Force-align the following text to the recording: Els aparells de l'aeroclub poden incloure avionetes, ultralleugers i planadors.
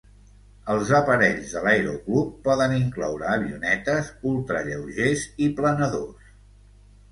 Els 0.75 0.93
aparells 0.99 1.51
de 1.57 1.61
l'aeroclub 1.67 2.31
poden 2.47 2.73
incloure 2.79 3.29
avionetes, 3.35 4.11
ultralleugers 4.33 5.29
i 5.47 5.53
planadors. 5.63 6.35